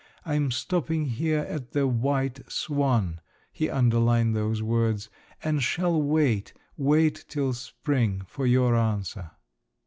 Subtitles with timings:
[0.25, 3.21] I am stopping here at the White Swan
[3.53, 5.09] (he underlined those words)
[5.43, 9.29] and shall wait, wait till spring, for your answer."